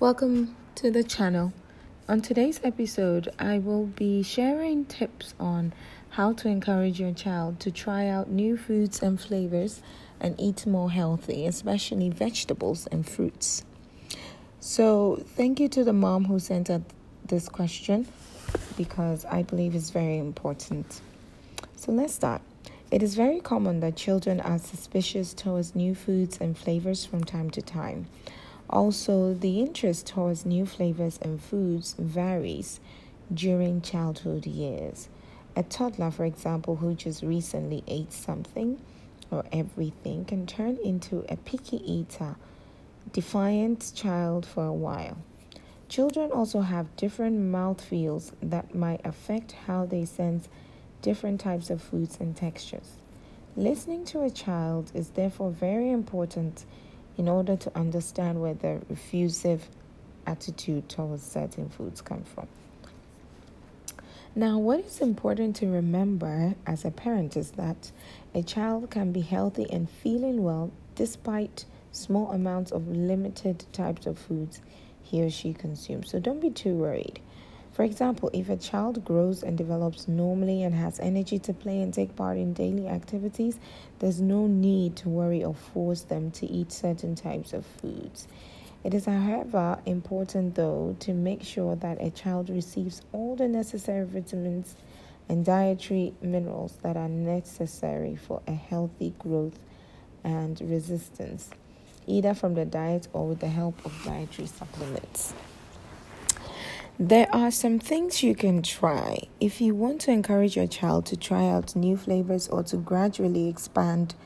[0.00, 1.52] Welcome to the channel.
[2.08, 5.72] On today's episode, I will be sharing tips on
[6.10, 9.82] how to encourage your child to try out new foods and flavors
[10.20, 13.64] and eat more healthy, especially vegetables and fruits.
[14.60, 16.82] So, thank you to the mom who sent out
[17.26, 18.06] this question
[18.76, 21.00] because I believe it's very important.
[21.74, 22.40] So, let's start.
[22.92, 27.50] It is very common that children are suspicious towards new foods and flavors from time
[27.50, 28.06] to time.
[28.70, 32.80] Also, the interest towards new flavors and foods varies
[33.32, 35.08] during childhood years.
[35.56, 38.78] A toddler, for example, who just recently ate something
[39.30, 42.36] or everything, can turn into a picky eater,
[43.12, 45.16] defiant child for a while.
[45.88, 50.48] Children also have different mouth feels that might affect how they sense
[51.00, 52.96] different types of foods and textures.
[53.56, 56.66] Listening to a child is therefore very important
[57.18, 59.68] in order to understand where the refusive
[60.26, 62.46] attitude towards certain foods come from.
[64.34, 67.90] Now, what is important to remember as a parent is that
[68.34, 74.18] a child can be healthy and feeling well despite small amounts of limited types of
[74.18, 74.60] foods
[75.02, 76.10] he or she consumes.
[76.10, 77.20] So don't be too worried.
[77.78, 81.94] For example, if a child grows and develops normally and has energy to play and
[81.94, 83.60] take part in daily activities,
[84.00, 88.26] there's no need to worry or force them to eat certain types of foods.
[88.82, 94.04] It is, however, important though to make sure that a child receives all the necessary
[94.04, 94.74] vitamins
[95.28, 99.60] and dietary minerals that are necessary for a healthy growth
[100.24, 101.48] and resistance,
[102.08, 105.32] either from the diet or with the help of dietary supplements.
[107.00, 111.16] There are some things you can try if you want to encourage your child to
[111.16, 114.16] try out new flavors or to gradually expand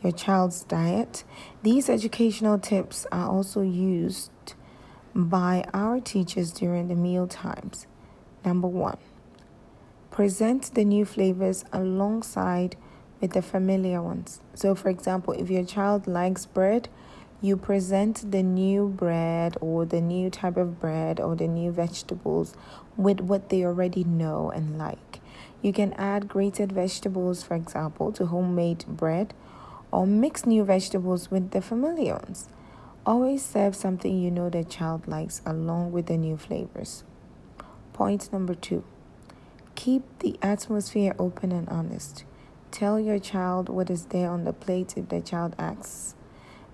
[0.00, 1.24] your child's diet.
[1.64, 4.30] These educational tips are also used
[5.12, 7.88] by our teachers during the meal times.
[8.44, 8.98] Number one,
[10.12, 12.76] present the new flavors alongside
[13.20, 14.38] with the familiar ones.
[14.54, 16.90] So, for example, if your child likes bread,
[17.40, 22.54] you present the new bread or the new type of bread or the new vegetables
[22.96, 25.20] with what they already know and like.
[25.62, 29.34] You can add grated vegetables, for example, to homemade bread
[29.90, 32.48] or mix new vegetables with the familiar ones.
[33.06, 37.04] Always serve something you know the child likes along with the new flavors.
[37.92, 38.84] Point number two
[39.74, 42.24] keep the atmosphere open and honest.
[42.70, 46.14] Tell your child what is there on the plate if the child asks.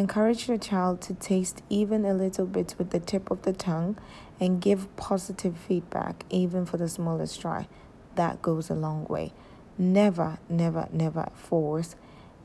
[0.00, 3.98] Encourage your child to taste even a little bit with the tip of the tongue
[4.40, 7.68] and give positive feedback, even for the smallest try.
[8.14, 9.34] That goes a long way.
[9.76, 11.96] Never, never, never force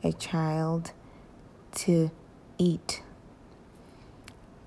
[0.04, 0.92] a child
[1.76, 2.10] to
[2.58, 3.02] eat.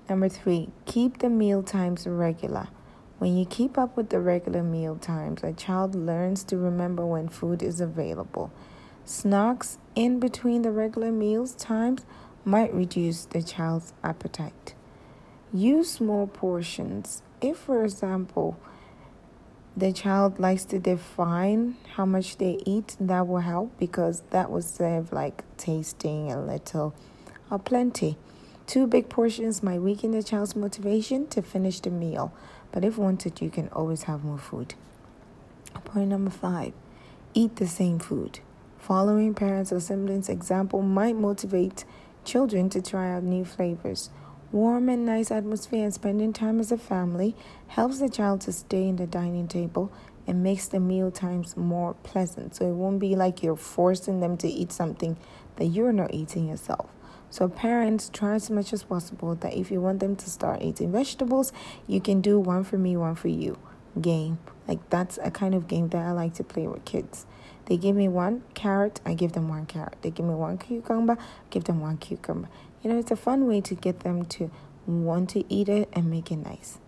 [0.08, 2.70] Number three, keep the meal times regular.
[3.18, 7.28] When you keep up with the regular meal times, a child learns to remember when
[7.28, 8.50] food is available.
[9.04, 12.04] Snacks in between the regular meals times
[12.44, 14.74] might reduce the child's appetite.
[15.52, 17.22] Use small portions.
[17.40, 18.58] If, for example,
[19.76, 24.62] the child likes to define how much they eat, that will help because that will
[24.62, 26.94] serve like tasting a little
[27.50, 28.16] or plenty.
[28.66, 32.32] Two big portions might weaken the child's motivation to finish the meal,
[32.70, 34.74] but if wanted, you can always have more food.
[35.84, 36.72] Point number five
[37.34, 38.38] eat the same food.
[38.78, 41.84] Following parents or siblings' example might motivate
[42.30, 44.08] children to try out new flavors.
[44.52, 47.34] Warm and nice atmosphere and spending time as a family
[47.66, 49.92] helps the child to stay in the dining table
[50.28, 52.54] and makes the meal times more pleasant.
[52.54, 55.16] So it won't be like you're forcing them to eat something
[55.56, 56.88] that you're not eating yourself.
[57.30, 60.92] So parents try as much as possible that if you want them to start eating
[60.92, 61.52] vegetables,
[61.88, 63.58] you can do one for me, one for you
[64.00, 64.38] game.
[64.68, 67.26] Like that's a kind of game that I like to play with kids.
[67.70, 69.94] They give me one carrot, I give them one carrot.
[70.02, 71.16] They give me one cucumber,
[71.50, 72.48] give them one cucumber.
[72.82, 74.50] You know, it's a fun way to get them to
[74.88, 76.78] want to eat it and make it nice.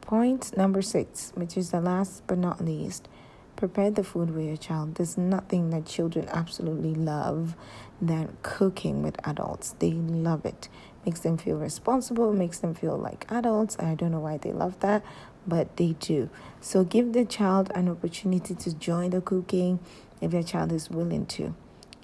[0.00, 3.08] Point number six, which is the last but not least,
[3.56, 4.96] prepare the food with your child.
[4.96, 7.54] There's nothing that children absolutely love
[8.00, 9.74] than cooking with adults.
[9.78, 10.68] They love it.
[11.06, 13.76] Makes them feel responsible, makes them feel like adults.
[13.78, 15.04] I don't know why they love that,
[15.46, 16.30] but they do.
[16.60, 19.80] So give the child an opportunity to join the cooking
[20.20, 21.54] if their child is willing to.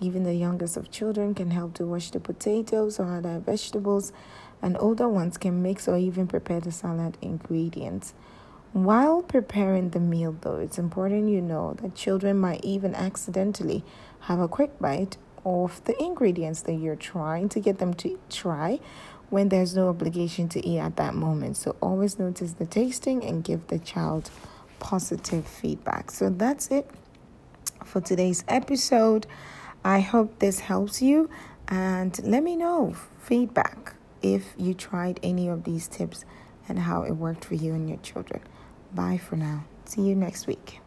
[0.00, 4.12] Even the youngest of children can help to wash the potatoes or other vegetables,
[4.62, 8.14] and older ones can mix or even prepare the salad ingredients.
[8.72, 13.82] While preparing the meal, though, it's important you know that children might even accidentally
[14.20, 18.78] have a quick bite of the ingredients that you're trying to get them to try
[19.30, 21.56] when there's no obligation to eat at that moment.
[21.56, 24.30] So always notice the tasting and give the child
[24.80, 26.10] positive feedback.
[26.10, 26.90] So that's it
[27.84, 29.26] for today's episode.
[29.84, 31.30] I hope this helps you
[31.68, 36.24] and let me know feedback if you tried any of these tips
[36.68, 38.40] and how it worked for you and your children.
[38.92, 39.64] Bye for now.
[39.84, 40.80] See you next week.